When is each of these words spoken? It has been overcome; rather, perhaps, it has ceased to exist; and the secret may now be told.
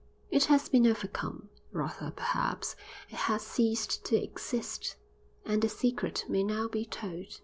It 0.31 0.45
has 0.45 0.67
been 0.67 0.87
overcome; 0.87 1.49
rather, 1.71 2.09
perhaps, 2.09 2.75
it 3.11 3.15
has 3.29 3.45
ceased 3.45 4.03
to 4.05 4.15
exist; 4.15 4.95
and 5.45 5.61
the 5.61 5.69
secret 5.69 6.25
may 6.27 6.41
now 6.41 6.67
be 6.67 6.85
told. 6.87 7.37